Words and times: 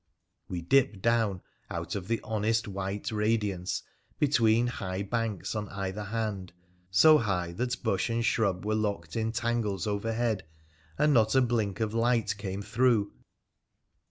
We 0.47 0.61
dipped 0.63 1.03
down, 1.03 1.43
out 1.69 1.93
of 1.93 2.07
the 2.07 2.19
honest 2.23 2.67
white 2.67 3.11
radiance, 3.11 3.83
between 4.17 4.65
high 4.65 5.03
banks 5.03 5.53
on 5.53 5.69
either 5.69 6.05
hand, 6.05 6.53
so 6.89 7.19
high 7.19 7.51
that 7.51 7.83
bush 7.83 8.09
and 8.09 8.25
scrub 8.25 8.65
were 8.65 8.73
locked 8.73 9.15
in 9.15 9.31
tangles 9.31 9.85
overhead 9.85 10.43
and 10.97 11.13
not 11.13 11.35
a 11.35 11.41
blink 11.41 11.81
of 11.81 11.93
light 11.93 12.35
came 12.35 12.63
through. 12.63 13.13